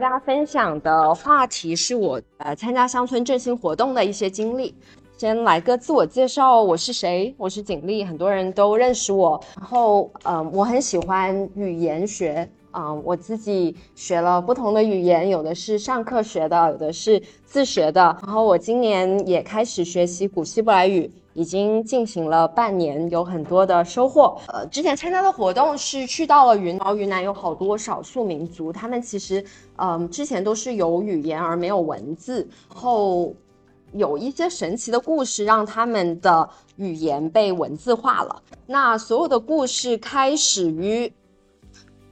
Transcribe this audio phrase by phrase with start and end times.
[0.00, 4.74] 跟大家分享的话题是我呃参加乡村振兴活动的一些经历。
[5.18, 7.34] 先来个自我介绍，我是谁？
[7.36, 9.38] 我是景丽，很多人都认识我。
[9.58, 18.00] 然后，嗯，我很喜欢语言学，嗯，我自己学了不同的语言，有的是上课学的，有的是自学的。
[18.22, 21.10] 然后我今年也开始学习古希伯来语，
[21.40, 24.38] 已经进行了半年，有很多的收获。
[24.48, 29.42] 呃，之前参加的活动是去到了云南，云南有好多少数民族，他们其实，
[29.76, 33.34] 嗯，之前都是有语言而没有文字，后。
[33.92, 38.40] 有一些神奇的故事，让他们的语言被文字化了。
[38.64, 41.12] 那所有的故事开始于。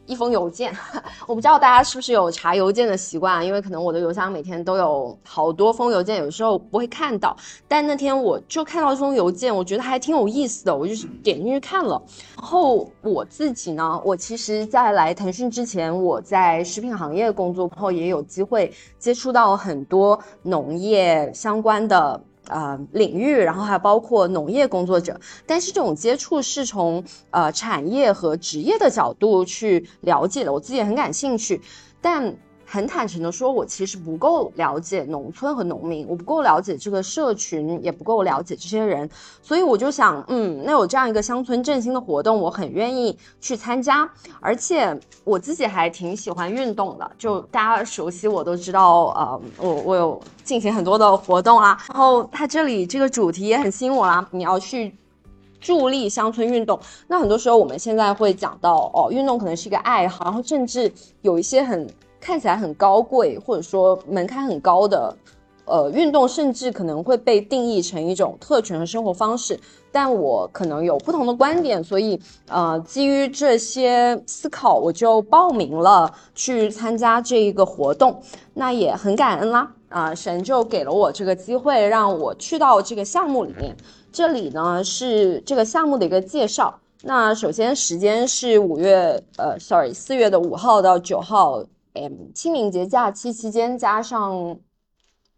[0.09, 0.75] 一封邮件，
[1.29, 7.37] 我不知道大家是不是有查邮件的习惯，因为可能我的邮箱每天都有好多封邮件，有时候不会看到。
[7.69, 12.03] 但那天我就看到这封邮件，我觉得还挺有意思的，我就是点进去看了。
[12.37, 22.19] 然后我自己呢，我其实在来腾讯之前，我在食品行业工作然后，也有机会接触到很多农业相关的。
[22.49, 31.61] 呃，领域，然后还包括农业工作者，但是这种接触是从呃产业和职业的角度去了解的，我自己也很感兴趣，
[32.01, 32.35] 但。
[32.71, 39.09] 很坦诚的说，我其实不够了解农村和农民，我不够了解这个社群，也不够了解这些人，
[39.41, 44.07] 所以我就想，嗯，那有这样一个乡村振兴的活动，我很愿意去参加，
[44.39, 54.95] 而且我自己还挺喜欢运动的，就大家熟悉我都知道，呃，我我有进行很多的活动啊，然后它这里这个主题也很吸引我啦，你要去
[55.59, 61.89] 助力乡村运动，那很多时候我们现在会讲到，哦，运动可能是一个爱好，然后甚至有一些很。
[62.21, 65.17] 看起来很高贵，或者说门槛很高的，
[65.65, 69.59] 呃，运动甚至可能会被定义成一种特权和生活方式。
[69.91, 78.21] 但我可能有不同的观点，所以呃，基于这些思考，我就报名了去参加这一个活动。
[78.53, 83.75] 那也很感恩啦，啊，神就给了我这个机会，让我去到这个项目里面。
[84.13, 86.79] 这里呢是这个项目的一个介绍。
[87.03, 91.65] 那首先时间是五月，呃，sorry，四月的五号到九号。
[92.35, 94.59] 清明节假期期间加上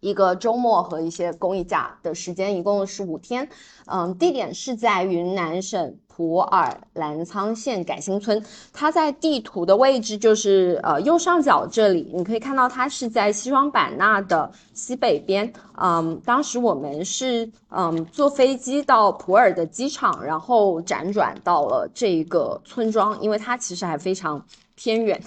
[0.01, 3.49] 一个周末和一些公益假的时间，一共是五天。
[3.87, 8.43] 嗯，地点是在云南省普洱澜沧县改新村。
[8.73, 15.53] 它在地图的位置就是呃右上角这里，你可以看到它是在西双版纳的西北边。
[15.77, 24.43] 嗯，当时我们是嗯坐飞机到普洱的机场，然后辗转到了这个村庄，因为它其实还非常。
[24.81, 25.23] 偏远，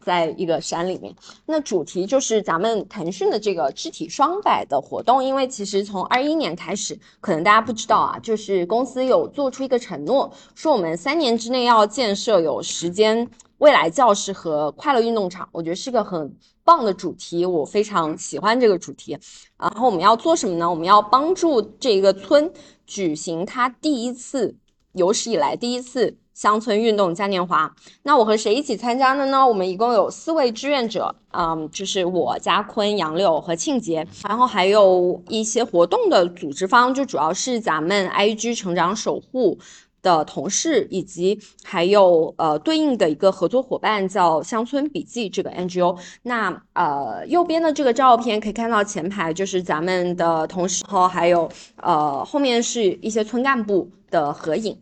[0.00, 1.14] 在一个山里面。
[1.46, 5.22] 那主题就是咱们腾讯的这个肢体双百的活动。
[5.22, 15.48] 因为其实从二一年开始，可能大家不知道啊，就是公司有做出一个承诺，说我们三年之内要建设有时间未来教室和快乐运动场。
[15.52, 19.16] 我觉得是个很棒的主题，我非常喜欢这个主题。
[19.56, 20.68] 然后我们要做什么呢？
[20.68, 22.52] 我们要帮助这个村
[22.84, 24.56] 举行他第一次
[24.94, 26.18] 有史以来第一次。
[26.38, 29.44] 乡村运动嘉年华，那我和谁一起参加的呢？
[29.44, 39.58] 我们一共有四位志愿者，嗯，就是我、嘉坤、杨柳和庆杰，然后还有一些活动的组织方，就主要是咱们 IG 成长守护
[40.00, 45.98] 的同事，以及还有呃对应的一个合作伙伴叫乡村笔记这个 NGO。
[46.22, 54.78] 那呃右边的这个照片可以看到前排就是咱们的同事，然后还有呃后面是一些村干部的合影。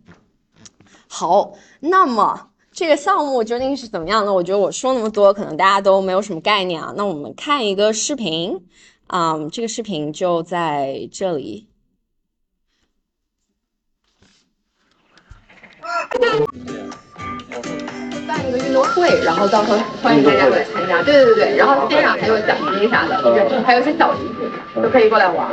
[1.08, 4.32] 好，那么这个项目究竟是怎么样呢？
[4.32, 6.92] 我觉得我说那么多，可能大家都没有什么概念啊。
[6.96, 8.66] 那我们看一个视频，
[9.06, 11.68] 啊，这个视频就在这里。
[18.26, 21.00] 办一个运动会，然后到时候欢迎大家过来参加。
[21.02, 25.48] 对对对然后现场还有奖金啥的，还有些小礼品，都可以过来玩。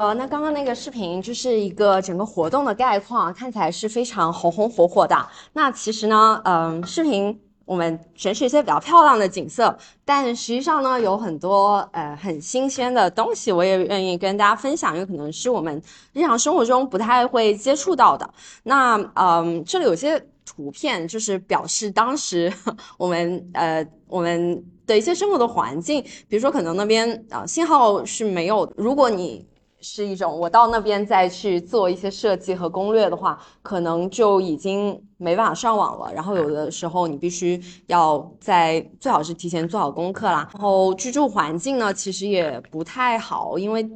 [0.00, 5.14] 呃，那刚刚那个视频就是一个整个活动的概况，看起来是非常红红火火的。
[5.52, 15.82] 那其实呢，嗯，视频我们选取一些比较漂亮的景色，但实际上呢，有很多呃很新鲜的东西，我也愿意跟大家分享，有可能是我们
[16.14, 18.26] 日常生活中不太会接触到的。
[18.62, 22.50] 那嗯，这里有些图片，就是表示当时
[22.96, 29.46] 我们呃我们的一些生活的环境，比如说可能那边啊信号是没有，如果你。
[29.80, 36.12] 是一种，我到那边再去做一些设计和攻略的话，可能就已经没办法上网了。
[36.12, 40.48] 然后有的时候你必须要在最好是提前做好功课啦。
[40.52, 43.88] 然后居住环境呢，其实也不太好，因为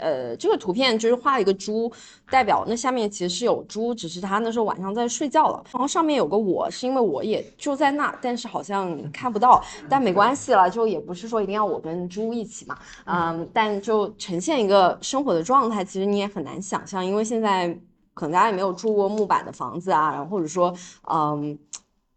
[0.00, 1.90] 呃，这个图片就是画了一个猪，
[2.28, 5.62] 代表那下面其实是有猪，只是它那时候晚上在睡觉了。
[5.72, 17.68] 然后上面有个我，是因为我也就在那，但是好像看不到，但没关系了，就也不是说一定要我跟猪一起嘛，嗯，但就呈现一个生活的状态，其实你也很难想象，因为现在
[18.14, 20.74] 可能大家也没有住过木板的房子啊，然后或者说，
[21.08, 21.58] 嗯。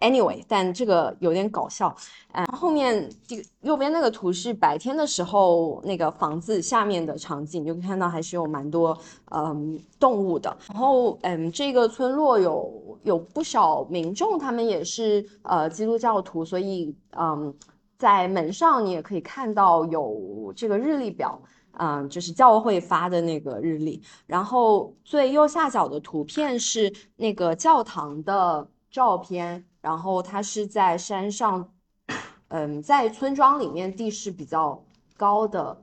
[0.03, 1.95] Anyway，但这个有点搞笑。
[2.33, 8.97] 嗯，后面这个右边那个图是白天的时候那个房子下面的场景，就可以看到还是有蛮多
[9.31, 10.53] 嗯动物的。
[10.67, 17.53] 然后嗯，这个村落有有不少民众，他们也是呃基督教徒，所以嗯，
[17.97, 21.41] 在门上你也可以看到有这个日历表，
[21.77, 24.01] 嗯，就是教会发的那个日历。
[24.27, 29.63] 然后最右下角的图片是那个教堂的照片。
[29.83, 31.73] 然后它是在山上，
[32.47, 34.81] 嗯，在村庄里面地势比较
[35.17, 35.77] 高的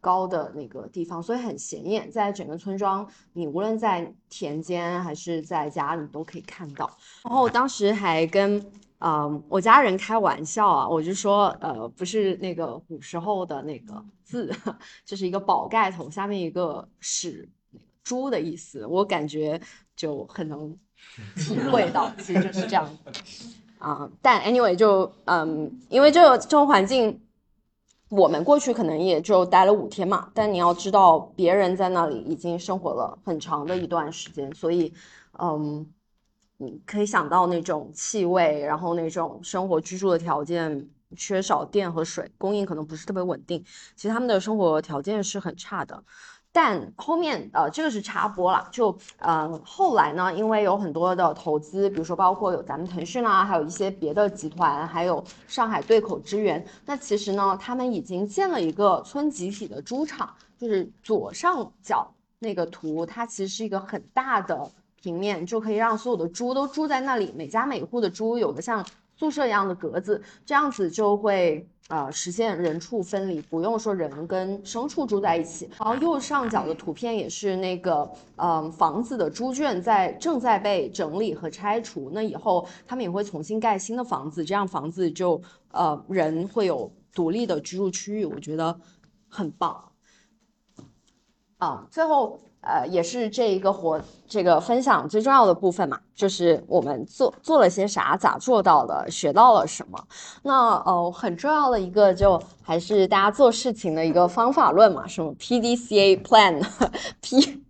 [0.00, 2.08] 高的那个地方，所以很显眼。
[2.08, 6.88] 在整个村庄，你无论在田间还是在家里都可以看到。
[7.24, 8.64] 然后当时还跟
[9.00, 14.54] 嗯我家人开玩笑啊，我就说呃不是那个古时候的那个字，
[15.04, 17.48] 就是一个宝盖头下面一个史
[18.04, 19.60] 猪的意思，我感觉
[19.96, 20.78] 就很能。
[21.36, 22.88] 体会到其实就是这样
[23.78, 27.20] 啊，但 anyway 就嗯，因为这个这种环境，
[28.08, 34.92] 我们过去可能也就待了五天嘛，但你要知道别人在那里已经生活了很长的一段时间，所以
[35.38, 35.86] 嗯，
[36.58, 43.64] 你可以想到那种气味，然后那种生活居住的条件，缺少电和水供应可能不是特别稳定，
[43.96, 46.04] 其实他们的生活条件是很差的。
[46.52, 64.68] 但后面呃，这个是插播了，就呃后来呢，因为有很多的投资，比如说包括有咱们腾讯啊，还有一些别的集团，还有上海对口支援，那其实呢，他们已经建了一个村集体的猪场，就是左上角那个图，它其实是一个很大的
[65.00, 68.84] 平面，就可以让所有的猪都住在那里，每家每户的猪有个像
[69.16, 71.68] 宿舍一样的格子，这样子就会。
[71.90, 75.68] 呃，实现人畜分离，不用说人跟牲畜住在一起。
[75.78, 82.08] 然后右上角的图片也是那个，嗯，房子的猪圈在正在被整理和拆除。
[82.14, 85.42] 那以后他们也会重新盖新的房子，这样房子就
[85.72, 88.80] 呃人会有独立的居住区域，我觉得
[89.28, 89.92] 很棒。
[91.58, 92.40] 啊，最后。
[92.62, 99.98] 呃，也是这一个活这个分享最重要的部分嘛，就是我们做做了些啥，咋做到的，学到了什么。
[100.42, 106.62] 那呃，很重要的一个就还是大家做事情的一个方法论嘛，什么 P D C A Plan
[107.22, 107.62] P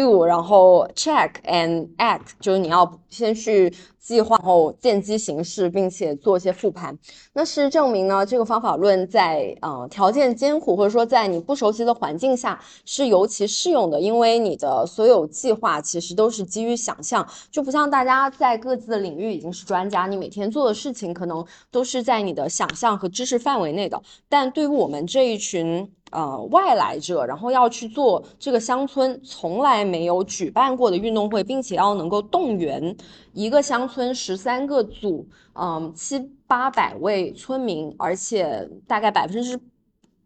[0.00, 3.72] Do，然后 Check and Act，就是你要先去。
[4.04, 6.94] 计划然后见机行事，并且做一些复盘，
[7.32, 25.90] 那是证明呢，这个方法论在呃条件艰苦或者说在你不熟悉的环境下是尤其适用的，因为你的所有计划其实都是基于想象，就不像大家在各自的领域已经是专家，你每天做的事情可能都是在你的想象和知识范围内的，但对于我们这一群。
[26.14, 32.96] 呃，外来者，然后要去做这个乡村从来没有举办过的运动会，并且要能够动员
[33.32, 39.58] 一个乡村十三个组，嗯，七八百位村民，而且大概百分之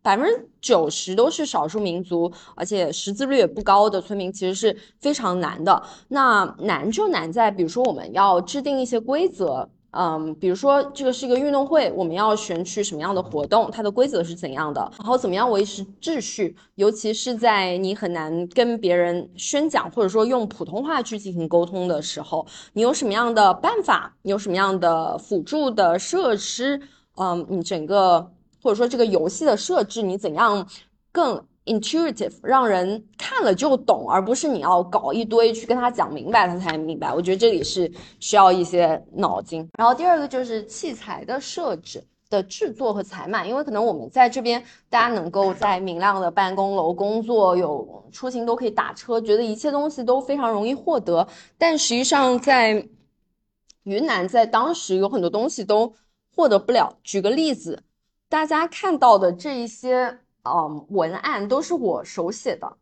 [0.02, 5.82] 百分之九十都是少数民族，而且识字率也不高的村民，其实是非常难的。
[6.08, 9.70] 那难就难在，比如说我们要制定一些规则。
[10.00, 24.14] 嗯，比如说这个是一个运动会，我们要选取什么样的活动，它的规则是怎样的，然后怎么样维持秩序，尤其是在你很难跟别人宣讲或者说用普通话去进行沟通的时候，你有什么样的办法？
[24.22, 26.80] 你有什么样的辅助的设施？
[27.16, 28.30] 嗯，你整个
[28.62, 30.64] 或者说这个游戏的设置，你怎样
[31.10, 37.12] 更？intuitive 让人看了就懂，而不是你要搞一堆去跟他讲明白，他才明白。
[37.12, 39.68] 我觉得这里是需要一些脑筋。
[39.76, 51.28] 然后第二个就是器材的设置的制作和采买，因为可能我们在这边大家能够在明亮的办公楼工作，有出行都可以打车，觉得一切东西都非常容易获得。
[51.58, 52.88] 但实际上在
[53.84, 55.94] 云南，在当时有很多东西都
[56.34, 56.98] 获得不了。
[57.02, 57.82] 举个例子，
[58.28, 60.20] 大家看到的这一些。
[60.44, 62.76] 嗯，文案都是我手写的，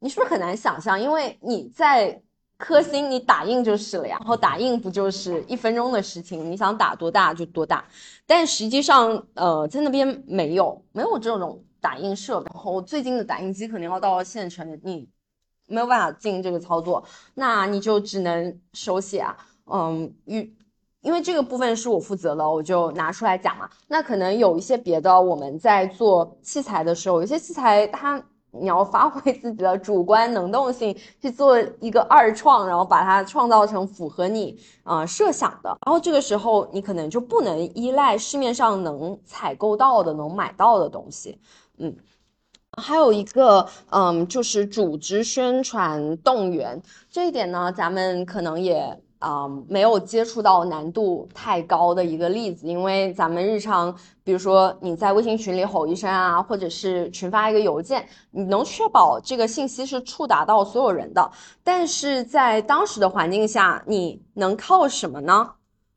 [0.00, 1.00] 你是不是很难想象？
[1.00, 2.22] 因为你在
[2.56, 6.50] 科兴，你打印就是了呀，然后打印不就是一分钟的事情？
[6.50, 7.84] 你想打多大就多大，
[8.26, 15.08] 但实际上，呃，在那边没有没有这种打印设备，然后最近的打印机可能要到县城，你
[15.66, 19.36] 没有办法进行这个操作，那你就只能手写啊，
[19.66, 20.54] 嗯，与。
[21.02, 23.70] 因为这个部分是我负责的，我就拿出来讲嘛。
[23.86, 35.68] 那可能有一些别的，我们在做器材的时候，有些器材它你要发挥自己的主观能动性去做一个二创，然后把它创造成符合你啊设想的。
[35.86, 41.38] 然后这个时候你可能就不能依赖市面上能采购到的、能买到的东西。
[41.78, 41.96] 嗯，
[42.76, 49.00] 还有一个嗯，就是组织宣传动员这一点呢，咱们可能也。
[49.18, 61.30] 啊，没有接触到难度太高的一个例子，因为咱们日常，比如说你在微信群里吼一声啊，或者是群发一个邮件，你能确保这个信息是触达到所有人的。
[61.64, 65.50] 但是在当时的环境下，你能靠什么呢？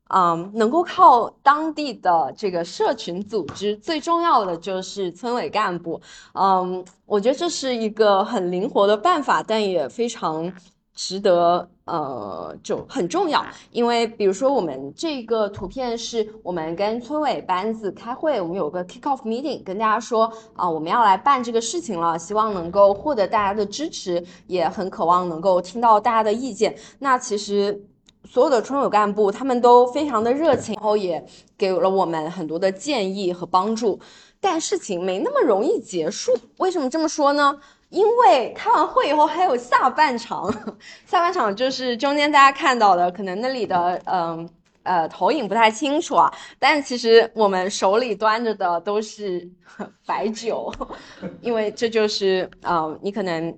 [0.08, 6.00] 嗯，能够靠当地的这个社群组织，最重要的就是村委干部。
[6.34, 10.52] 嗯，我觉得这是一个很灵活的办法，但也非常。
[10.94, 26.76] 值得呃就很重要，因为比如说我们这个图片是我们跟村委班子开会，我们有个 kick off meeting，跟大家说啊我们要来办这个事情了，希望能够获得大家的支持，也很渴望能够听到大家的意见。
[27.00, 27.84] 那其实
[28.24, 31.24] 所有的村委干部他们都非常的热情，然后也
[31.58, 33.98] 给了我们很多的建议和帮助，
[34.40, 36.32] 但事情没那么容易结束。
[36.58, 37.58] 为什么这么说呢？
[37.92, 40.50] 因为开完会以后还有下半场，
[41.06, 44.48] 下半场就是中间大家看到的，可能那里的嗯
[44.82, 49.46] 呃投影不太清楚啊，但其实我们手里端着的都是
[50.06, 50.72] 白酒，
[51.42, 53.54] 因为这就是呃你可能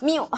[0.00, 0.28] 谬，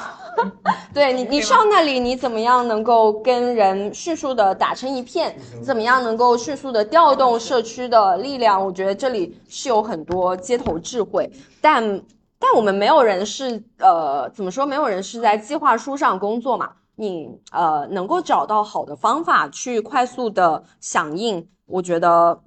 [0.92, 5.34] 对你你上那里你怎么样能够跟人迅速的打成一片，
[5.64, 8.62] 怎么样能够迅速的调动社区的力量？
[8.62, 11.32] 我觉得这里是有很多街头智慧，
[11.62, 12.02] 但。
[12.38, 14.64] 但我们没有人是呃，怎么说？
[14.64, 16.72] 没有人是在计划书上工作嘛？
[16.94, 22.42] 你呃，能够找到好的方法去快速的响应，我觉得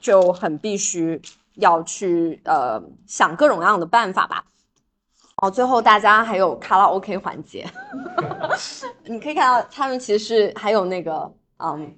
[0.00, 1.20] 就很必须
[1.56, 4.44] 要去呃想各种各样的办法吧。
[5.36, 7.68] 哦，最后大家还有卡拉 OK 环节，
[9.06, 11.96] 你可以看到他们其实还有那个嗯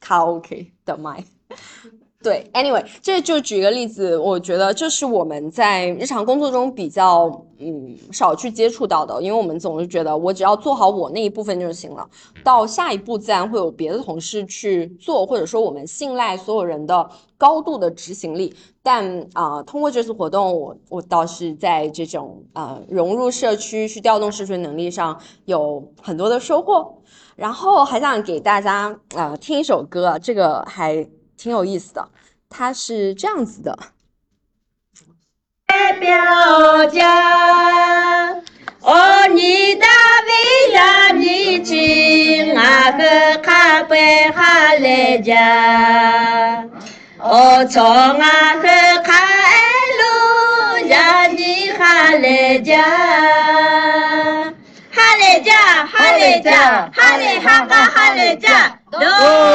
[0.00, 1.24] 卡拉 OK 的麦。
[2.22, 12.08] 对，anyway，这就举一个例子，我觉得这是我们在日常工作中比较嗯少去接触到的，因为我们总是觉得我只要做好我那一部分就行了，
[12.44, 18.54] 到下一步自然会有别的同事去做，或者说我们信赖所有人的高度的执行力。
[18.84, 26.98] 但啊，通过这次活动，我我倒是在这种啊融入社区、去调动社区能力上有很多的收获。
[27.34, 31.04] 然后还想给大家啊听一首歌，这个还。
[31.42, 32.08] 挺有意思的，
[32.48, 33.76] 它是这样子的。
[35.66, 38.40] 代表家，
[38.80, 39.84] 哦，你的
[40.28, 46.64] 为了你亲啊个卡贝哈来家，
[47.18, 48.68] 哦，从啊个
[49.02, 49.12] 卡
[49.98, 52.80] 路呀你哈来家，
[54.92, 59.48] 哈来家，哈来家，哈来哈个哈来家，哦。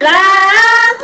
[0.00, 0.10] 拉
[0.98, 1.00] 祜，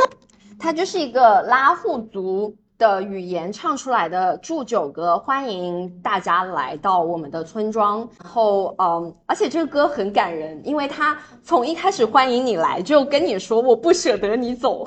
[0.70, 8.08] 它就是一个拉祜族的语言唱出来的祝酒歌，欢迎大家来到我们的村庄。
[8.22, 14.86] 然后，嗯，而且这个歌很感人，因为他从一开始欢迎你来，就跟你说我不舍得你走。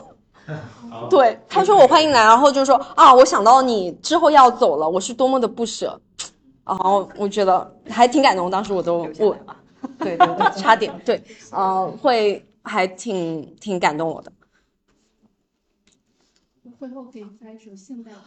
[1.09, 5.99] 对，他说我欢迎来，然后就说啊，我想到你之后要走了，我是多么的不舍。
[6.65, 9.35] 然后我觉得还挺感动，当时我都我，
[9.99, 11.21] 对对对，差点对，
[11.51, 12.41] 嗯，会。
[12.65, 14.31] 还挺挺感动我的。
[16.83, 18.17] 会后可以发一首现代的。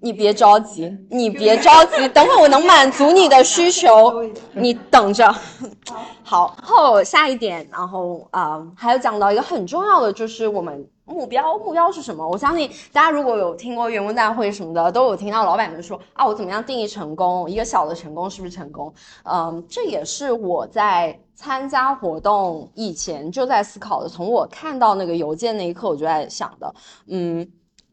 [0.00, 4.12] 你别着急，你别着急， 等会我能满足你的需求，
[4.52, 5.32] 你等着。
[6.24, 10.84] 好，后下一点，然后啊，还有讲到一个很重要的，就是我们。
[11.06, 12.24] 目标目标是什么？
[12.24, 17.50] 我相信大家如果有听过员工大会什么的，都有听到老板们说啊，我怎么样定义成功？
[17.50, 18.94] 一个小的成功是不是成功？
[19.24, 24.08] 嗯，这也是我在参加活动以前就在思考的。
[24.08, 26.72] 从我看到那个邮件那一刻，我就在想的。
[27.08, 27.44] 嗯，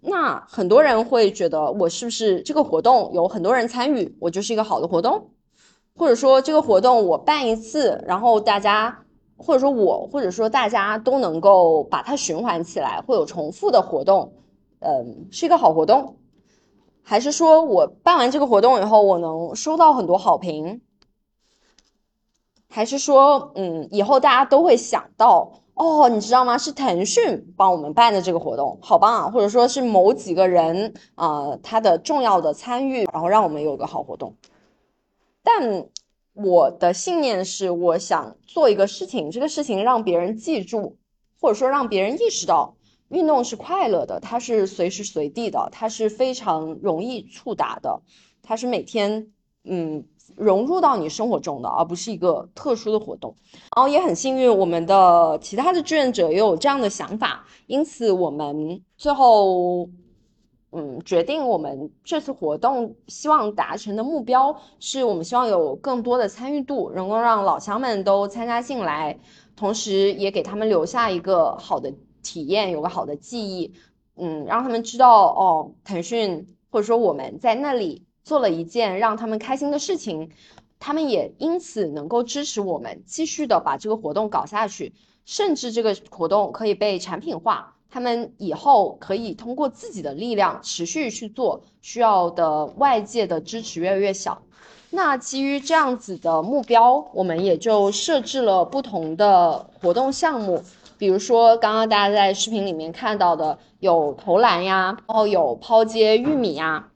[0.01, 5.31] 那很多人会觉得我是不是这个活动有很多人参与，我就是一个好的活动？
[5.95, 9.03] 或者说这个活动我办一次，然后大家。
[9.39, 14.33] 或者说我，或者说大家都能够把它循环起来，会有重复的活动，
[14.79, 16.17] 嗯，是一个好活动，
[17.03, 20.81] 还是说我办完这个活动以后，我能收到很多好评，
[22.67, 26.57] 还是说，嗯，以后大家都会想到，哦，你知道吗？
[26.57, 29.31] 是腾讯帮我们办的这个活动，好棒啊！
[29.31, 34.35] 或者说是某几个人啊，他的重要的参与，然后让我们有个好活动，
[35.43, 35.87] 但。
[36.39, 40.95] 我的信念是，我想做一个事情，这个事情让别人记住，
[41.41, 42.75] 或者说让别人意识到，
[43.09, 48.01] 运动是快乐的，它是随时随地的，它是非常容易触达的，
[48.43, 49.31] 它是每天
[49.63, 50.05] 嗯
[50.37, 53.35] 融入到你生活中的，而不是一个特殊的活动。
[53.75, 59.89] 然后也很幸运，我们的其他的志愿者也有这样的想法，因此我们最后
[60.71, 69.19] 嗯决定，我们这次活动希望达成的目标是我们希望有更多的参与度，能够让老乡们都参加进来，
[69.55, 71.93] 同时也给他们留下一个好的。
[72.23, 73.71] 体验有个好的记忆，
[74.17, 80.29] 嗯，让他们知道哦，腾讯或者说我们在那里做了一件让他们开心的事情，
[80.79, 84.91] 他们也因此能够支持我们继续的把这个活动搞下去，
[85.23, 94.41] 甚至这个活动可以被产品化，他们以后可以通过自己的力量持续去做，需要的外界的支持越来越小。
[94.89, 100.61] 那基于这样子的目标，我们也就设置了不同的活动项目。
[100.97, 106.89] 比如说，刚刚大家在视频里面看到的有投篮呀，然后有抛接玉米呀，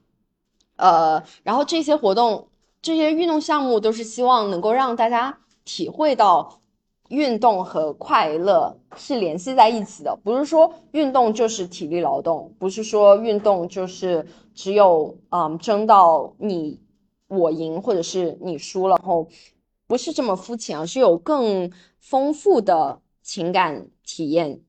[0.82, 2.48] 呃，然后这些活动、
[2.82, 6.58] 这些运动项目都是希望能够让大家体会到
[7.08, 10.18] 运动和快乐是联系在一起的。
[10.24, 16.80] 不是说运动就是体力劳动，不是说运动就是只有嗯争到你
[17.28, 19.28] 我赢或者是你输了，然后
[19.86, 23.00] 不是这么肤浅，而是有更丰富的。
[23.24, 24.62] 情感体验。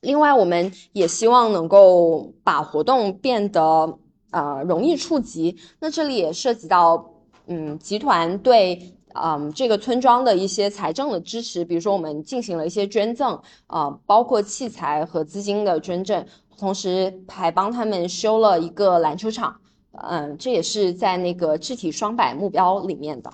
[0.00, 3.96] 另外，我们也希望能够把活动变得
[4.32, 5.56] 呃容易触及。
[5.78, 7.14] 那这里也涉及到
[7.46, 16.26] 嗯集团对嗯这个村庄的一些财政的支持，比如说我们进行了一些捐赠啊，包括器材和资金的捐赠，
[16.58, 19.56] 同时还帮他们修了一个篮球场。
[19.92, 23.30] 嗯，这也是在那个智体双百目标里面的。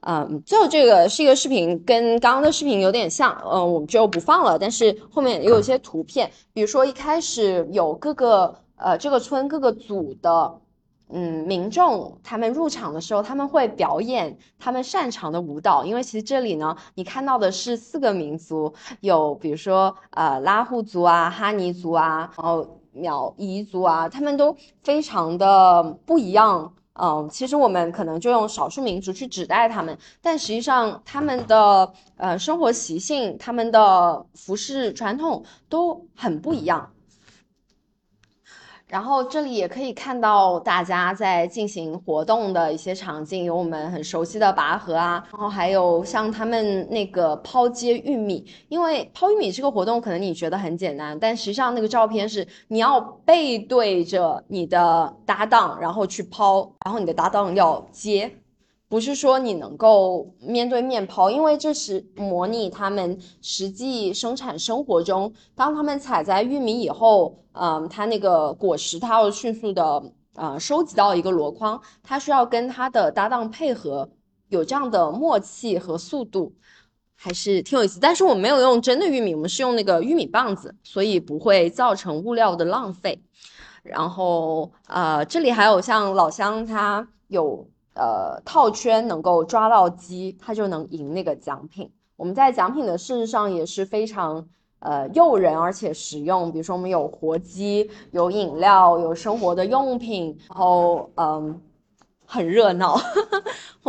[0.00, 4.58] 嗯，最后这个是一个视频，跟刚刚的视频有点像，嗯，我们就不放了。
[4.58, 10.58] 但是后面也有一些图片，比如说一开始有各个呃这个村各个组的
[11.08, 15.84] 嗯民众，他们入场的时候，他们会表演他们擅长的舞蹈。
[15.84, 26.72] 因为其实这里呢，你看到的是四个民族，有比如说呃拉祜族啊、哈尼族啊，然后苗彝族啊，他们都非常的不一样。
[27.02, 36.90] 嗯，其实我们可能就用少数民族去指代他们，但实际上他们的呃生活习性、他们的服饰传统都很不一样。
[38.90, 48.44] 然后这里也可以看到大家在进行活动的一些场景，有我们很熟悉的拔河啊，然后还有像他们那个抛接玉米。
[48.68, 58.30] 因为抛玉米这个活动可能你觉得很简单，但实际上那个照片是你要背对着你的搭档，然后去抛，然后你的搭档要接。
[58.90, 70.02] 不是说你能够面对面抛，因为这是模拟他们实际生产生活中，当他们采摘玉米以后，嗯，他那个果实他要迅速的
[70.34, 74.10] 呃收集到一个箩筐，他需要跟他的搭档配合，
[74.48, 76.52] 有这样的默契和速度，
[77.14, 78.00] 还是挺有意思。
[78.00, 83.22] 但是我没有用真的玉米，我们是用那个玉米棒子，所以不会造成物料的浪费。
[83.84, 87.68] 然后呃，这里还有像老乡他有。
[88.00, 91.92] 呃，套圈能够抓到鸡，他就能赢那个奖品。
[92.16, 96.50] 我们在奖品的设置上也是非常呃诱人而且实用。
[96.50, 101.60] 比如说，我们有活鸡，有饮料，有生活的用品，然后嗯，
[102.24, 102.98] 很热闹。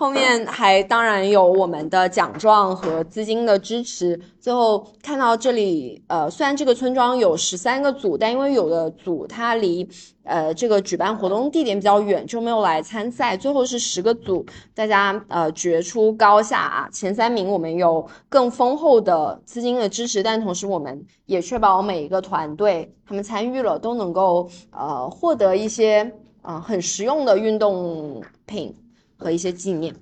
[0.00, 4.18] 后面还当然有我们的奖状和资金的支持。
[4.40, 9.86] 最后看到这里，呃，虽然这个村庄有十三个组，但因为有的组它离
[10.24, 13.36] 呃这个举办活动地点比较远，就没有来参赛。
[13.36, 14.42] 最后是十个组，
[14.74, 26.10] 大家呃决出高下啊，前三名我们有更丰厚的资金的支持，但同时我们也确保每一个团队他们参与了都能够呃获得一些
[26.40, 28.74] 啊很实用的运动品。
[29.20, 29.94] 和一些纪念，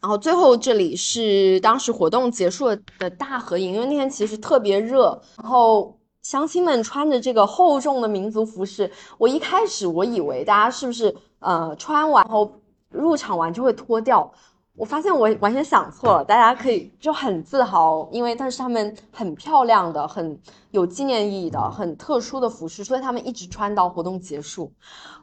[0.00, 2.68] 然后最后这里是当时活动结束
[2.98, 14.32] 的大合影，因为那天其实特别热，然后乡亲们穿着这个厚重的民族服饰，我一开始我以为大家是不是呃穿完后入场完就会脱掉，
[14.76, 24.72] 我发现我完全想错了，大家可以就很自豪，因为但是他们很漂亮的、很有纪念意义的、很特殊的服饰，所以他们一直穿到活动结束，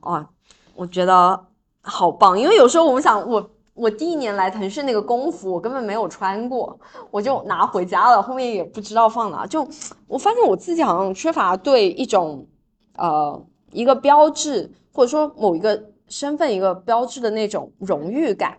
[0.02, 0.30] 哇，
[0.76, 1.53] 我觉得。
[1.84, 6.80] 好棒，因为有时候我们想，我我第一年来腾讯那个工服，我根本没有穿过，
[7.12, 9.46] 我就拿回家了，后面也不知道放哪。
[9.46, 9.68] 就
[10.08, 12.48] 我发现我自己好像缺乏对一种，
[12.96, 18.58] 呃，一个标志或者说某一个身份一个标志的那种荣誉感，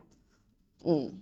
[0.85, 1.21] 嗯。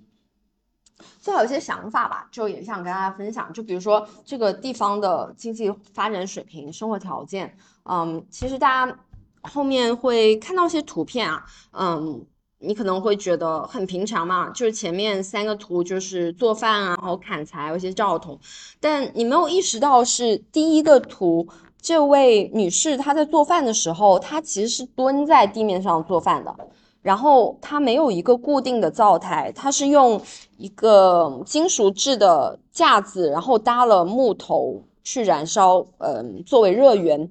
[1.21, 3.53] 最好有些想法吧，就也想跟大家分享。
[3.53, 8.99] 就比如说这个地方的经济发展水平、生活条件，嗯，其实大家
[9.43, 12.25] 后面会看到一些图片啊，嗯，
[12.59, 18.39] 你可能会觉得很平常嘛，就是前面三个图就是做饭啊，然后砍柴，有些灶头，
[18.81, 21.49] 但你没有意识到是第一个图，
[21.81, 26.55] 这位女士她在做饭的时候，她其实是蹲在地面上做饭的。
[27.03, 30.23] 然后她没有一个固定的灶台，她是用
[30.57, 37.29] 一个金属制的架子，然后搭了木头去燃烧，嗯，作为热源。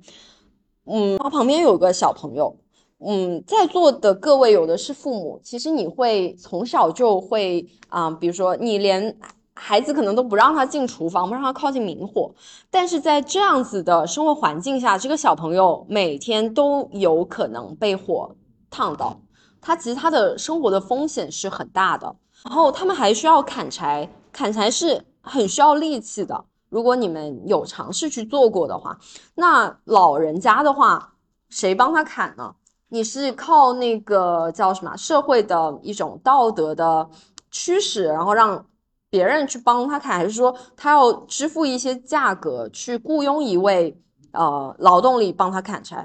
[0.93, 2.53] 嗯，他旁边有个小朋友，
[2.99, 9.17] 嗯，在座的各位有的是父母，其实你会从小就会啊，比如说你连
[9.53, 12.33] 孩子可能都不让他进厨房，不让他靠近明火，
[12.69, 18.35] 但是在这样子的生活环境下，这个小朋友每天都有可能被火
[18.69, 19.17] 烫到。
[19.61, 26.43] 他其实他的生活的风险是很大的，然后他们还需要砍柴，砍柴是很需要力气的。
[26.71, 28.97] 如果你们有尝试去做过的话，
[29.35, 31.13] 那老人家的话，
[31.49, 32.55] 谁帮他砍呢？
[32.87, 37.09] 你是靠那个叫什么社会的一种道德的
[37.51, 38.65] 驱使，然后让
[39.09, 45.97] 别人去帮他砍，还是说他要支付一些价格去雇佣一位呃劳动力帮他砍柴？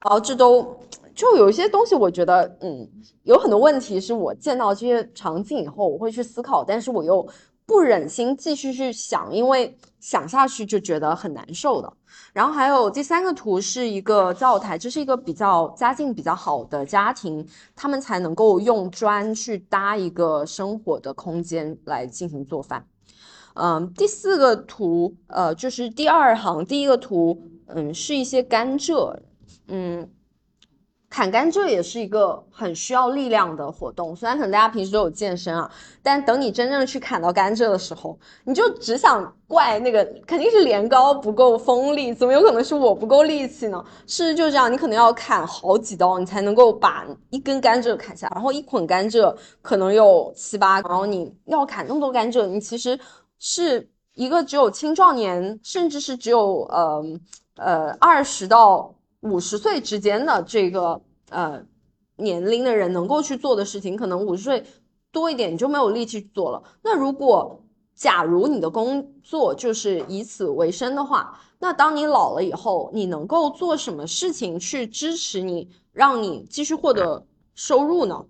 [0.00, 0.76] 然后这都。
[1.14, 2.88] 就有一些东西，我觉得，嗯，
[3.24, 7.28] 有很多问题是我见到这些场景以后，我会去思考，但是我又
[7.64, 11.92] 不忍心继续去想，因为想下去就觉得很难受的。
[12.32, 17.46] 然后还有第三个图是一个灶台，这是一个比较家境比较好的家庭，
[17.76, 22.86] 他们才能够用砖去搭一个生活的空间来进行做饭。
[23.54, 29.16] 嗯，第四个图，呃，就是第二行第一个图，嗯，是一些甘蔗，
[29.68, 30.10] 嗯。
[31.12, 35.70] 砍甘蔗也是一个很需要力量的活动，虽然可能大家平时都有健身啊，
[36.02, 43.84] 但等你真正去砍到甘蔗的时候，你就只想怪那个肯定是镰刀不够锋利，怎么有可能是我不够力气呢？
[44.06, 52.98] 事实就这样，你可能要砍好几刀，你才能够把一根甘蔗砍下，然后一捆甘蔗可能有七八，然后你要砍那么多甘蔗，你其实
[53.38, 57.04] 是一个只有青壮年，甚至是只有呃
[57.56, 58.94] 呃二十到。
[59.22, 61.64] 五十岁之间的这个呃
[62.16, 64.64] 年龄的人能够去做的事情，可能五十岁
[65.10, 66.62] 多一点你就没有力气做了。
[66.82, 78.24] 那如果假如你的工作就是以此为生的话，那当你老了以后，你能够做什么事情去支持你，让你继续获得收入呢？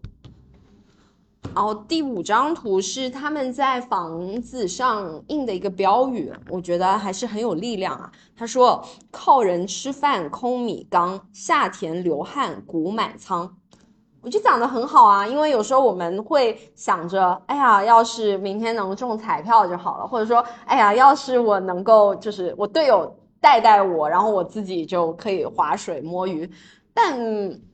[1.55, 8.11] 然后第五张图是他们在房子上印的一个标语，我觉得还是很有力量啊。
[8.35, 13.57] 他说：“靠人吃饭空米缸，下田流汗谷满仓。”
[14.23, 26.51] 我就讲的很好啊，因为有时候我们会想着，哎呀，要是明天能中彩票就好了，或者说，哎呀，要是我能够就是我队友带带我，然后我自己就可以划水摸鱼。
[26.95, 27.19] 但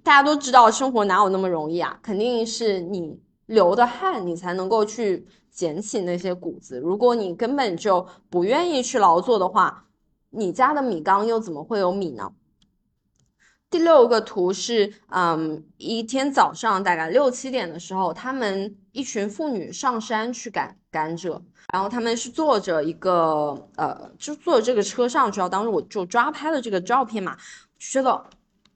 [0.02, 1.96] 大家都知道，生活哪有那么容易啊？
[2.02, 3.20] 肯定是你。
[3.48, 6.78] 流的汗，你才能够去捡起那些谷子。
[6.78, 9.86] 如果你根本就不愿意去劳作的话，
[10.30, 12.32] 你家的米缸又怎么会有米呢？
[13.70, 21.40] 第六个图是，嗯，一天早上大概六七点的时候，他们一群妇女上山去赶甘蔗，
[21.72, 25.46] 然后他们是坐着一个，呃，就坐这个车上去。
[25.48, 27.36] 当时我就抓拍了这个照片嘛，
[27.78, 28.24] 觉得，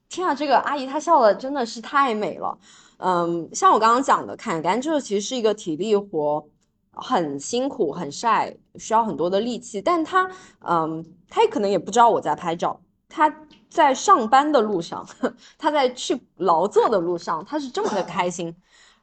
[0.09, 2.57] 天啊，这个阿姨她笑的真的是太美了。
[2.97, 6.45] 嗯，像我刚刚讲的，砍甘蔗其实是一个体力活，
[6.91, 9.81] 很辛苦、很晒，需要很多的力气。
[9.81, 10.29] 但他，
[10.59, 12.79] 嗯，他也可能也不知道我在拍照。
[13.09, 13.33] 他
[13.69, 15.05] 在上班的路上，
[15.57, 18.55] 他在去劳作的路上，他是这么的开心。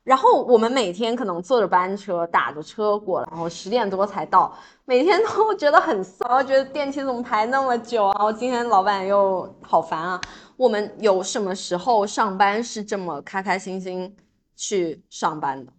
[0.02, 4.52] 然后我们每天可能坐着班车，打着车过来，然后十点多才到，
[4.86, 8.24] 每天都觉得很骚，觉得电梯怎么排那么久啊？
[8.24, 10.20] 我今天老板又好烦啊。
[10.60, 14.14] 我们有什么时候上班是这么开开心心
[14.54, 15.72] 去上班的？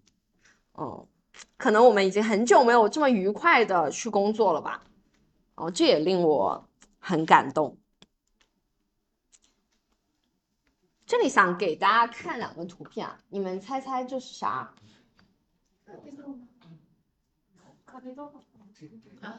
[0.79, 1.07] 嗯，
[1.55, 4.81] 可能我们已经很久没有这么愉快的去工作了吧？
[5.53, 6.67] 哦，这也令我
[6.97, 7.77] 很感动。
[11.05, 14.73] 这里想给大家看两个图片啊，你们猜猜这是啥？
[17.85, 18.33] 咖啡豆。
[19.21, 19.37] 啊？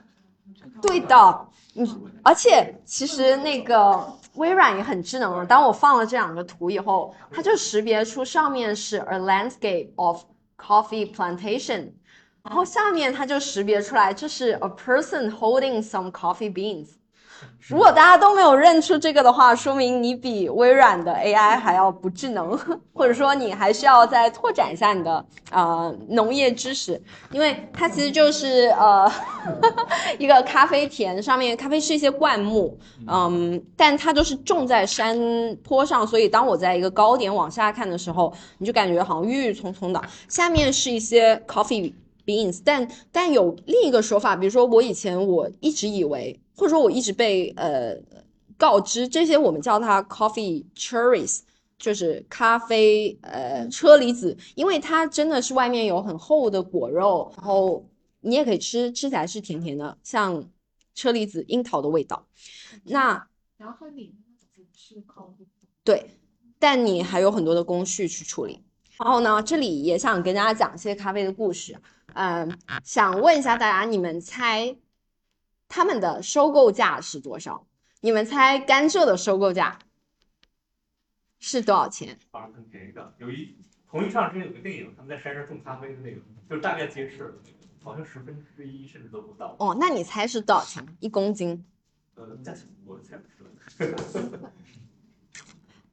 [0.81, 5.45] 对的，嗯，而且其实那个微软也很智能啊。
[5.45, 10.23] 当我放了这两个图以后，它就识别出上面是 a landscape of
[10.57, 11.93] coffee plantation，
[12.43, 16.89] 然后下面它就识别出来这是 a person holding some coffee beans。
[17.69, 22.59] 如果大家都没有认出这个的话，说明你比微软的 AI 还要不智能，
[22.93, 27.01] 或者说你还需要再拓展一下你的呃农业知识，
[27.31, 29.11] 因为它其实就是呃
[30.19, 32.77] 一个咖啡田，上面咖啡是一些灌木，
[33.07, 35.17] 嗯，但它就是种在山
[35.63, 41.95] 坡上，所以当我在一个高点往下看的时候，你就感觉好像郁郁葱葱的，下面是一些 coffee
[42.27, 46.39] beans，但但有另一个说法，比如说我以前我一直以为。
[46.57, 47.97] 或者说，我一直被呃
[48.57, 51.41] 告知这些，我们叫它 coffee cherries，
[51.79, 57.89] 就是咖啡呃车厘子，因为它真的是外面有很厚的果肉，然后
[58.21, 60.49] 你也可以吃，吃起来是甜甜的，像
[60.95, 62.27] 车厘子、樱桃的味道。
[62.85, 64.37] 那然后里面
[64.77, 65.35] 是口
[65.83, 66.11] 对，
[66.59, 68.63] 但你还有很多的工序去处理。
[68.99, 71.77] 然后呢，这里也想跟大家讲一些咖啡的故事。
[72.15, 74.77] 嗯，想问一下大家，你们猜？
[75.75, 77.67] 他们的收购价是多少？
[78.03, 79.79] 你们猜甘蔗的收购价
[81.39, 82.19] 是多少钱？
[82.31, 83.15] 反而更便宜的。
[83.17, 83.57] 有一
[83.89, 87.35] 同一上之前有个电影，他们在山上种咖啡的那个，就大概揭示了，
[87.83, 89.57] 好像十分之一甚至都不到。
[89.59, 90.87] 哦，那你猜是多少钱？
[91.01, 91.65] 一公斤？
[92.17, 94.51] 呃，价钱我猜不出来。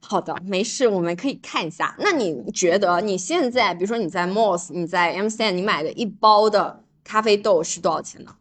[0.02, 1.96] 好的，没事，我们可以看一下。
[1.98, 8.36] 那你觉得你现在，比如说你在 Moss，你在 M C N，你买的一包的咖啡豆是多少钱呢？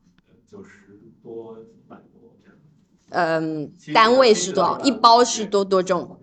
[0.46, 0.78] 九十。
[1.22, 1.54] 多
[1.88, 2.58] 百多这样，
[3.10, 4.80] 嗯，单位是多少？
[4.82, 6.18] 一包是多多重？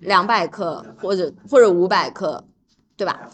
[0.00, 2.46] 两百克或者或者五百克，
[2.96, 3.30] 对吧？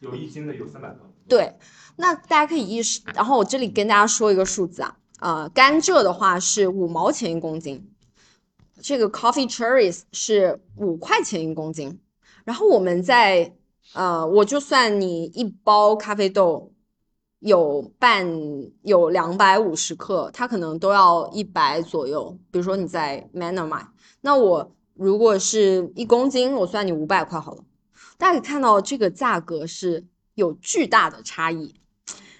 [0.00, 0.98] 有一斤的，有三百克。
[1.28, 1.56] 对，
[1.96, 3.00] 那大家可以意识。
[3.14, 7.88] 然后我这里跟大家说一个数字啊，呃，甘蔗的话是五毛钱一公斤，
[8.80, 12.00] 这个 coffee cherries 是五块钱一公斤。
[12.44, 13.54] 然后我们在
[13.94, 16.71] 呃，我就算你一包咖啡豆。
[17.42, 18.24] 有半
[18.82, 22.38] 有两百五十克，它可能都要一百左右。
[22.52, 23.84] 比如说你在 Manner 买，
[24.20, 27.64] 那我如果是一公斤，我算你五百块好了。
[28.16, 31.74] 大家可以看到这个价格是有巨大的差异。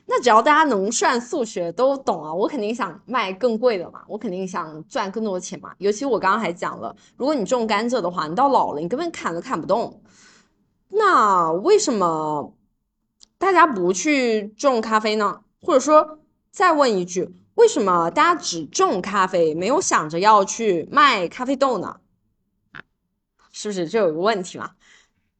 [0.06, 5.72] 那只要大家能算数学都懂啊，我肯定想卖更贵的嘛，我肯定想赚更多钱嘛。
[5.78, 10.00] 尤其我刚刚还讲了，如果你种甘蔗的话，你到老了你根本砍都砍不动。
[10.90, 12.54] 那为什么？
[13.42, 15.42] 大家不去种咖啡呢？
[15.60, 16.20] 或者说，
[16.52, 21.98] 再问一句，为什么大家只种咖啡，没有想着要去卖咖啡豆呢？
[23.50, 24.76] 是不是就有一个问题嘛？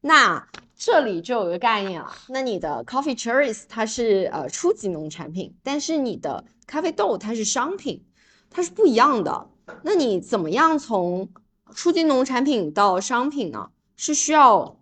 [0.01, 2.13] 那这里就有一个概念了。
[2.27, 8.03] 那你的 coffee cherries 它是呃初级农产品，但是你的咖啡豆它是商品，
[8.49, 9.47] 它是不一样的。
[9.83, 11.31] 那你怎么样从
[11.73, 13.71] 初级农产品到商品呢？
[13.95, 14.77] 是需要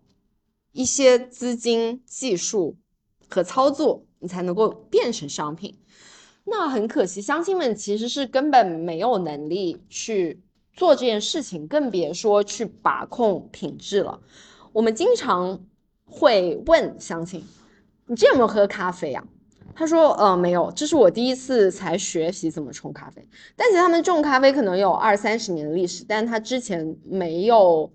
[0.72, 2.78] 一些资金、技术。
[3.32, 5.78] 和操作，你才能够变成商品。
[6.44, 10.42] 那很可惜，乡亲们其实是根本没有能力去
[10.74, 14.20] 做这件事情，更别说去把控品质了。
[14.74, 15.60] 我们经常
[16.04, 17.44] 会问乡亲
[18.08, 19.24] ：“你这有没有喝咖啡啊？”
[19.76, 27.94] 他说：“呃，没有，这是我第一次才学习怎么冲咖啡。”但其实他们种咖啡可能有二三十年的历史，但他之前没有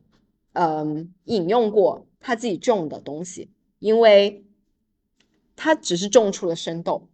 [0.52, 4.44] 嗯饮用过他自己种的东西，因为。
[5.56, 7.08] 它只是种出了生豆，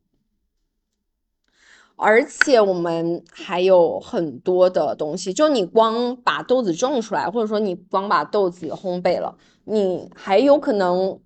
[1.94, 5.32] 而且我们还有很多的东西。
[5.32, 11.20] 就你光把豆子种出来，或者说你光把豆子烘焙了，你还有可能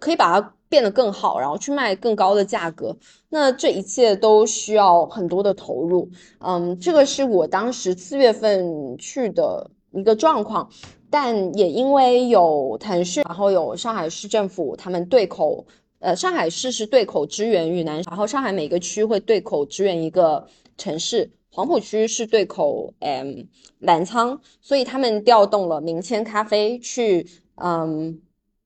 [0.00, 2.96] 可以把它变得更好，然后去卖更高的价格。
[3.28, 6.08] 那这一切都需要很多的投入。
[6.38, 10.70] 嗯，这个是我当时四月份去的一个状况，
[11.10, 15.66] 但也因为有腾讯，然后有上海市政府，他们对口。
[16.00, 20.46] 呃，上海市是对口支援云南，然后上海每个区会对口支援一个
[20.78, 23.46] 城市，黄浦区是对口嗯
[23.80, 28.18] 澜沧，所以他们调动了明谦咖啡去嗯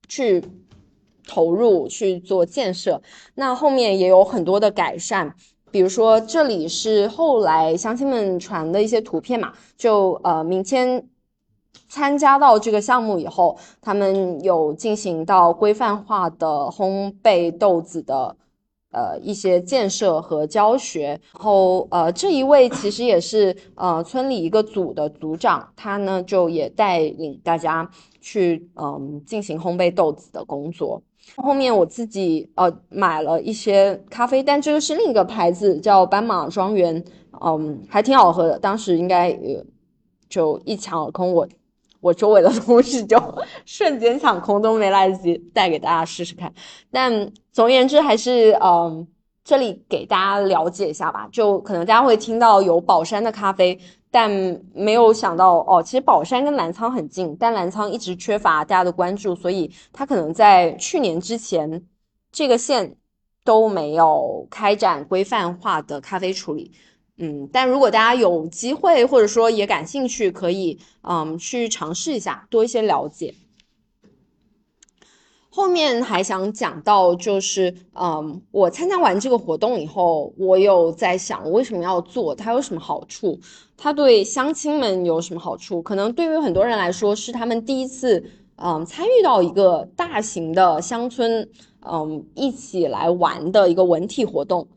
[0.07, 0.41] 去
[1.27, 3.01] 投入去做建设，
[3.33, 5.35] 那后面也有很多的改善，
[5.71, 11.09] 比如说这里是后来乡亲们传的一些图片嘛，就呃明谦。
[11.95, 18.35] 参加到这个项目以后，他们有进行到规范化的烘焙豆子的
[18.91, 21.17] 呃一些建设和教学。
[21.33, 31.01] 然后呃这一位其实也是呃村里一个组的组长，他呢就也带领大家去嗯进行烘焙豆子的工作。
[31.37, 37.01] 后面我自己呃买了一些咖啡，但这个是另一个牌子，叫斑马庄园，
[37.41, 38.59] 嗯还挺好喝的。
[38.59, 39.63] 当时应该呃
[40.27, 41.47] 就一抢而空，我。
[42.05, 43.17] 我周围的同事就
[43.65, 46.53] 瞬间抢空，都没来得及带给大家试试看。
[46.91, 49.07] 但总而言之，还是嗯，
[49.43, 53.79] 这里给大家了解一下吧，就可能大家会听到有宝山的咖啡，
[54.11, 54.29] 但
[54.71, 61.83] 没有想到哦，其实宝山跟澜沧很近，但澜沧一直缺乏大家的关注，所以它可能在去年之前
[62.31, 62.95] 这个县
[63.43, 66.71] 都没有开展规范化的咖啡处理。
[67.17, 73.33] 嗯，但如果大家有机会或者说也感兴趣，可以嗯去尝试一下，多一些了解。
[75.49, 82.35] 后面还想讲到，就是嗯，我参加完这个活动以后，我有在想，为什么要做？
[82.35, 83.39] 它有什么好处？
[83.77, 85.81] 它对乡亲们有什么好处？
[85.81, 88.21] 可能对于很多人来说，是他们第一次
[88.57, 91.49] 嗯参与到一个大型的乡村
[91.89, 94.67] 嗯一起来玩的一个文体活动。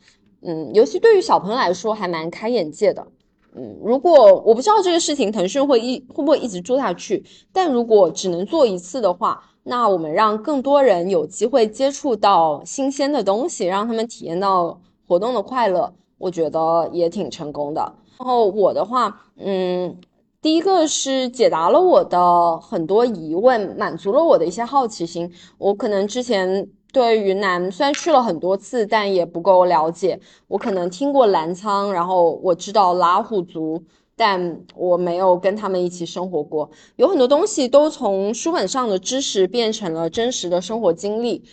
[0.43, 3.07] 嗯，尤其对于小朋友来说，还蛮开眼界的。
[3.55, 9.43] 嗯，如果我不知道这个事情腾讯会一会不会一直做下去，但如果只能做一次的话。
[9.65, 17.81] 那我们让更多人有机会接触到新鲜的东西，让他们体验到活动的快乐，我觉得也挺成功的。
[18.19, 19.95] 然后我的话，嗯，
[20.41, 25.31] 第一个是解答了我的很多疑问，满足了我的一些好奇心。
[25.59, 30.21] 我可能之前对云南虽然去了很多次，但也不够了解。
[30.47, 33.83] 我可能听过澜沧，然后我知道拉祜族。
[34.21, 41.45] 但我没有跟他们一起生活过，有很多东西都从书本上的知识变成了真实的生活经历，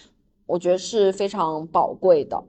[0.48, 2.43] 我觉得是非常宝贵的。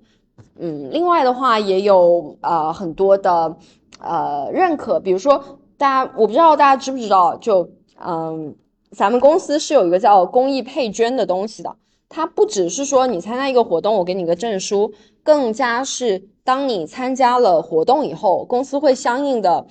[0.59, 3.59] 嗯，另外的话也有呃很多的
[4.01, 5.37] 呃认可，比如说
[5.77, 7.69] 大家我不知道大家知不知道，就
[8.03, 8.57] 嗯
[8.93, 11.77] 咱们公司是有一个叫公益配捐的东西的，
[12.09, 14.93] 它不只是说你参加一个活动我给你个证书，
[15.23, 19.67] 更加是当你参加了活动以后，公司会相应的。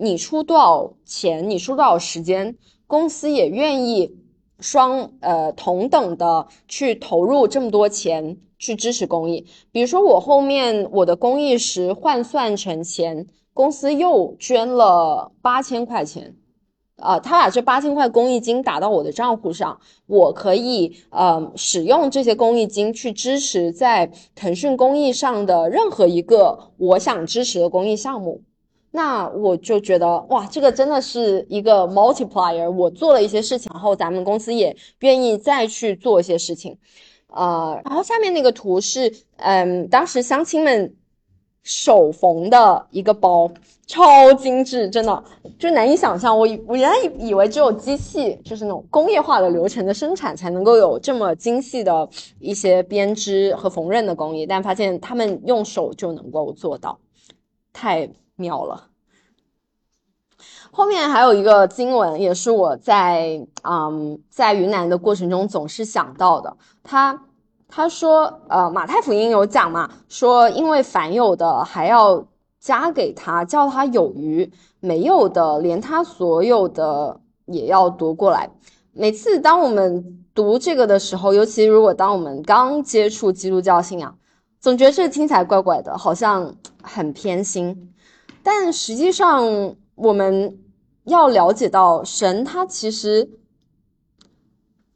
[0.00, 4.16] 你出多少钱，你出多少时间，公司也愿意
[4.60, 9.44] 双呃同等的去投入这么多钱去支持公益。
[9.72, 16.36] 比如说我后面我的公益时换算成钱，公司又捐了八千块钱，
[16.98, 28.42] 啊，他把这八千块公益金打到我的账户上，我可以呃使用这些公益金去支持在腾讯公益上的任何一个我想支持的公益项目。
[28.90, 32.70] 那我就觉得哇，这个真的是一个 multiplier。
[32.70, 36.76] 我做了一些事情，后咱们公司也愿意再去做一些事情，
[37.28, 40.94] 呃，然后下面那个图是，嗯，当时乡亲们
[41.68, 43.50] 手缝的一个包，
[43.86, 45.22] 超精致，真的
[45.58, 46.32] 就难以想象。
[46.36, 56.98] 我我原来以为只有机器，就是那种工业化的流程的生产才能够有这么精细的一些编织和缝纫的工艺，但发现他们用手就能够做到，
[57.72, 58.10] 太。
[58.40, 58.84] 妙了，
[60.70, 66.56] 后面还有一个经文，也是我在嗯在云南的过程中总是想到的。
[66.84, 67.20] 他
[67.68, 72.26] 他说，呃，马太福音有讲嘛，说因为凡有的还要
[72.58, 74.50] 加给他，叫他有余；
[74.80, 78.50] 没有的，连他所有的也要夺过来。
[78.92, 84.18] 每次当我们读这个的时候，尤其如果当我们刚接触基督教信仰，
[84.58, 87.94] 总觉得这听起来怪怪的，好像很偏心。
[88.42, 90.58] 但实际上，我们
[91.04, 93.28] 要了解到，神他其实，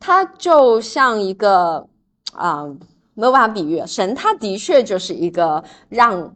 [0.01, 1.89] 他就像一个
[2.33, 2.65] 啊，
[3.15, 6.35] 没有办法比喻，神他的确就是一个让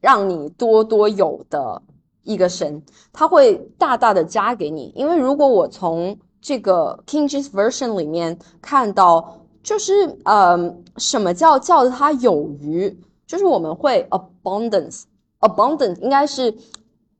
[0.00, 1.82] 让你多多有的
[2.22, 4.92] 一个神，他会大大的加给你。
[4.94, 9.92] 因为如果我从这个 King James Version 里面看到，就是
[10.24, 15.04] 呃，什么叫叫他有余，就是我们会 abundance。
[15.40, 16.56] Abundant 应该是，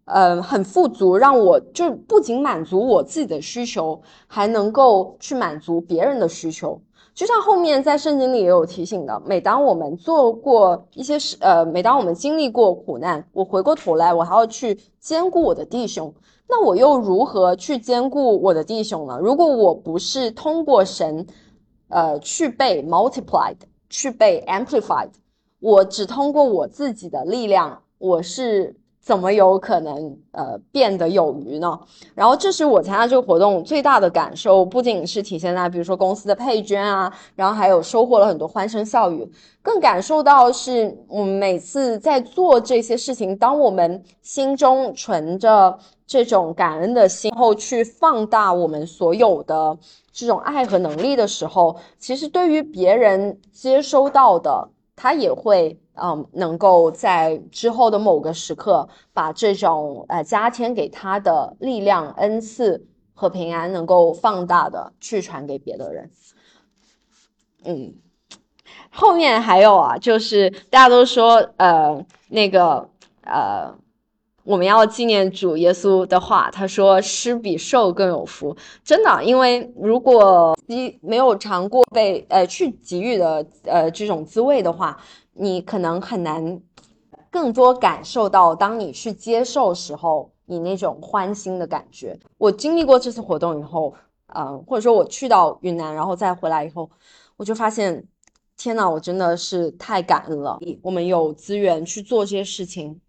[0.05, 6.81] 呃，很富足，让我就不仅满足我自己的需求，还能够去满足别人的需求。
[7.15, 16.13] 就像后面在圣经里也有提醒的，每当我们做过一些事，呃，每当我们经历过苦难，我回过头来，我还要去兼顾我的弟兄。
[16.49, 19.19] 那我又如何去兼顾我的弟兄呢？
[19.23, 21.27] 如果我不是通过神，
[21.89, 23.57] 呃，去被 multiplied，
[23.89, 25.11] 去被 amplified，
[25.61, 27.83] 我只通过我自己的力量。
[27.99, 31.77] 我是怎么有可能呃变得有余呢？
[32.15, 39.29] 然后这是我参加这个活动最大的感受，不仅是体现在比如说公司的配捐啊，然后还有收获了很多欢声笑语，
[39.61, 45.77] 更感受到是我们每次在做这些事情，当我们心中存着
[46.07, 49.77] 这种感恩的心后，去放大我们所有的
[50.13, 55.77] 这种爱和能力的时候，其实对于别人接收到的，他也会。
[55.95, 66.11] 嗯，能够在之后的某个时刻，把这种呃加添给他的力量、恩赐和平安，能够放大的去传给别的人。
[67.65, 67.95] 嗯，
[68.91, 72.89] 后面还有啊，就是大家都说，呃，那个，
[73.23, 73.75] 呃，
[74.45, 84.99] 我们要纪念主耶稣的话，他说施比受更有福，真的，因为如果你没有尝过被呃去给予的呃这种滋味的话，
[85.35, 86.61] 你可能很难
[87.31, 92.19] 更多感受到当你去接受时候你那种欢欣的感觉。
[92.39, 93.95] 我经历过这次活动以后，
[94.27, 96.91] 呃，或者说我去到云南然后再回来以后，
[97.37, 98.05] 我就发现。
[98.55, 100.57] 天呐，我真的是太感恩了！
[100.83, 103.01] 我们有资源去做这些事情，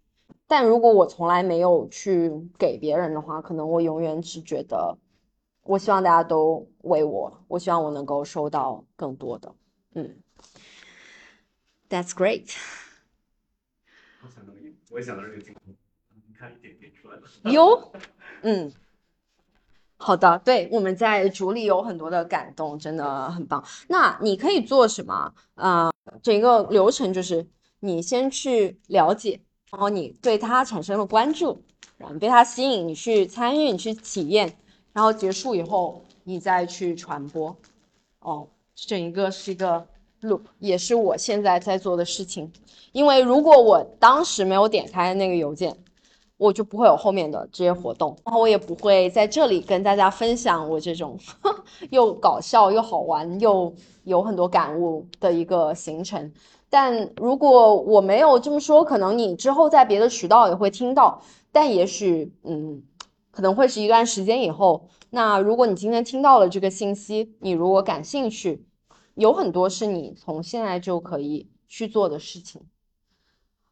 [0.56, 4.96] 但如果我从来没有去给别人的话，可能我永远只觉得，
[5.64, 9.52] 我希望大家都为我，我希望我能够收到更多的。
[9.94, 10.16] 嗯
[11.90, 12.54] ，That's great。
[14.22, 15.60] 我想到一个，我也想到这个镜头，
[16.28, 17.22] 你看一点点出来了。
[17.50, 17.90] 有，
[18.42, 18.72] 嗯。
[19.96, 23.64] 好的，对，我们在组里有很多的感动，真的很棒。
[23.88, 25.34] 那你可以做什么？
[25.56, 25.90] 啊，
[26.22, 27.44] 整个流程就是
[27.80, 29.40] 你先去了解，
[29.74, 31.60] 然后你对它产生了关注，
[31.98, 34.56] 然后被它吸引，你去参与，你去体验，
[34.92, 37.56] 然后结束以后你再去传播。
[38.20, 38.46] 哦，
[38.76, 39.84] 整一个是一个
[40.22, 42.52] loop，也是我现在在做的事情。
[42.92, 45.76] 因为如果我当时没有点开那个邮件。
[46.36, 51.16] 我就不会有后面的这些活动，然后我也不会在这里跟大家分享我这种
[51.90, 53.72] 又搞笑又好玩又
[54.02, 56.30] 有很多感悟的一个行程。
[56.74, 61.22] 但如果我没有这么说，可能你之后在别的渠道也会听到。
[61.52, 62.82] 但也许，嗯，
[63.30, 64.88] 可能会是一段时间以后。
[65.10, 68.66] 那如果你今天听到了这个信息，你如果感兴趣，
[69.14, 72.60] 有很多是你从现在就可以去做的事情。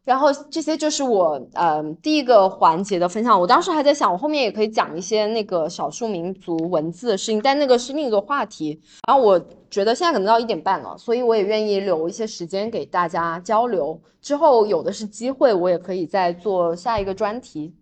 [0.04, 3.40] 然后这些就是我呃第一个环节的分享。
[3.40, 8.80] 我当时还在想，我后面也可以讲一些那个少数民族文字的事情，但那个是另一个话题。
[9.06, 9.38] 然后我
[9.70, 14.02] 觉得现在可能到一点半了，所以我也愿意留一些时间给大家交流。
[14.20, 17.72] 之后有的是机会，我也可以再做下一个专题。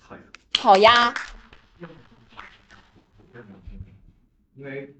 [0.00, 0.22] 好呀。
[0.58, 1.14] 好呀。
[4.56, 4.92] 因为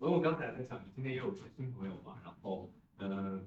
[0.00, 2.68] 我刚才在想，今天也有些新朋友嘛，然后
[2.98, 3.46] 嗯，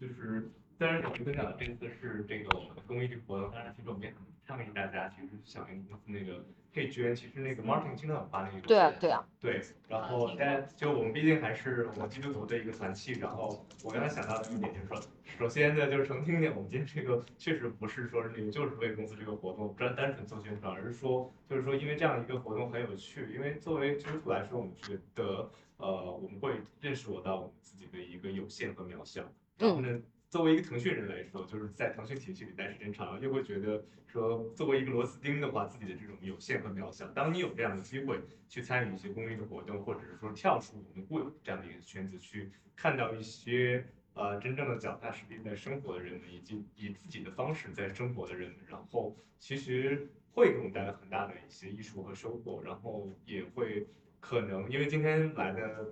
[0.00, 0.52] 就是。
[0.78, 7.12] 虽然我们分享的这次是这个我们的公益活动，当然其实我们也很倡议大家，其实响应公司那个可以捐。
[7.16, 8.60] 其实那个 Martin 经常发那个。
[8.60, 9.26] 对啊，对啊。
[9.40, 13.14] 对，然后但就我们毕竟还是我们基督徒的一个团契。
[13.14, 15.02] 然后我刚才想到的一点就是说，
[15.36, 23.32] 首先呢就是澄清一点，我们今天这个确实不是说是那个就是为公司这个活动专单纯做宣传，而是说就是说因为这样一个活动很有趣。
[23.34, 29.24] 因为作为基督徒来说，我们觉得呃我们会认识我到我们自己的一个有限和渺小。
[29.58, 30.00] 然后呢？
[30.30, 37.08] 作为一个腾讯人来说，就是在腾讯体系里待时间长了，又会觉得说，作为一个螺丝钉的话，自己的这种有限和渺小。
[37.08, 53.86] 当你有这样的机会去参与一些公益的活动，或者是说跳出我们固有这样的一个圈子，去看到一些呃真正的脚踏实地在生活的人们，以及以自己的方式在生活的人们，然后其实会给我们带来很大的一些益处和收获，然后也会
[54.20, 55.86] 可能因为今天来的。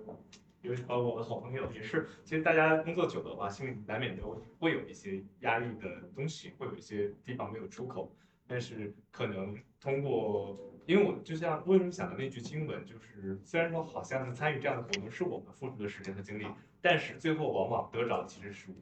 [0.61, 8.11] 因为包括我的好朋友也是，其实大家工作久的话，心里难免都会有一些压力的东西，会有一些地方没有出口。
[8.47, 16.45] 但是可能通过，因为我就像为什么想到那句经文，就是虽然说好像是参与这样的活动是我们付出的时间和精力，
[16.81, 18.75] 但是最后往往得着的其实是我。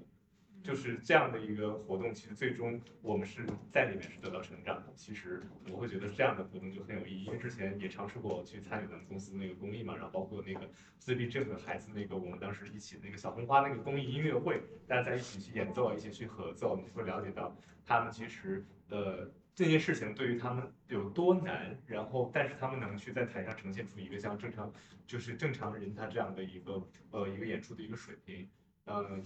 [0.65, 4.91] 就是这样的一个活动，其实最终我们是在里面是得到成长的。
[4.95, 5.39] 其实
[5.71, 17.55] 我会觉得这样的活动就很有意义，因为之前也尝试过去参与咱们公司那个公益嘛，然后包括那个自闭症的孩子那个，我们当时一起那个小红花那个公益音乐会，大家在一起去演奏，一起去合奏，你会了解到
[17.85, 24.73] 他们其实呃这件事情对于他们有多难，然后但是他们能去在台上呈现出一个像正常
[25.05, 28.49] 就是正常人他这样的一个呃一个演出的一个水平，
[28.87, 29.23] 嗯。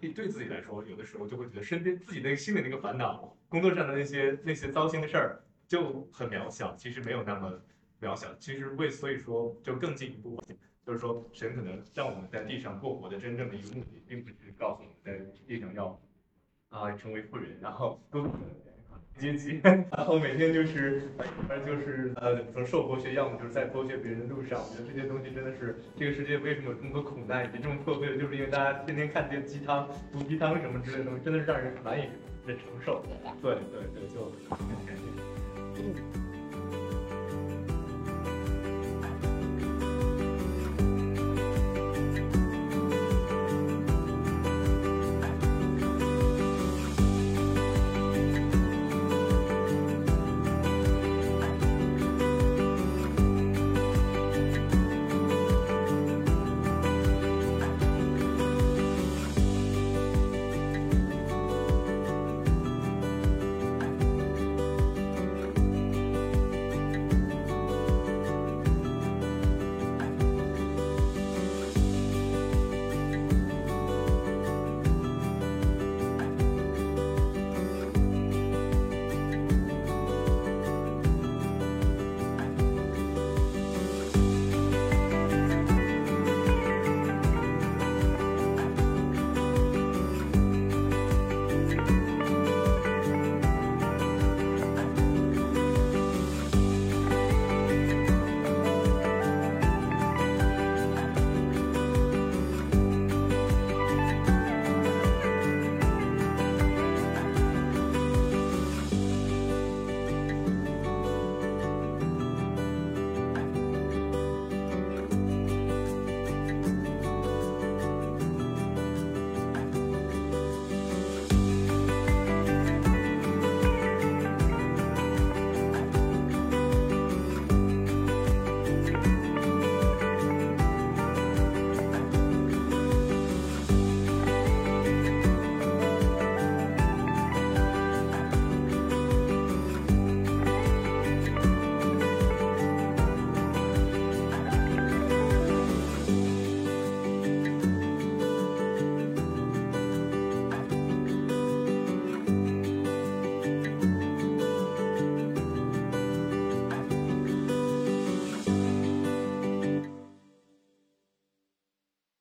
[0.00, 6.74] 对对自己来说，有的时候就会觉得身边自己那个心里那个烦恼，工作上的那些那些糟心的事儿就很渺小。
[6.76, 7.60] 其实没有那么
[8.00, 8.34] 渺小。
[8.36, 10.42] 其实为所以说就更进一步，
[10.86, 16.00] 就是说神可能让我们在地上过活的真正的一个目的，并不是告诉我们在地上要
[16.68, 18.30] 啊成为富人，然后都。
[19.18, 19.60] 阶级，
[19.90, 21.02] 然后每天就是，
[21.48, 24.60] 反正就是呃，怎么说受剥削，要么就是在剥削别人的路上。
[24.60, 32.04] 我觉得这些东西真的是这个世界为什么有这么多苦难以及这么破碎的，就是因为大家天天看这些鸡汤、毒鸡汤什么之类的东西，真的是让人难以
[32.46, 33.02] 忍承受。
[33.42, 36.27] 对对对，就很感谢。